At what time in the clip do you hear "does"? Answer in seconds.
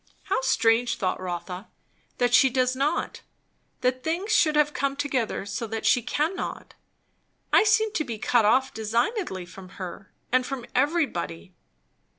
2.49-2.75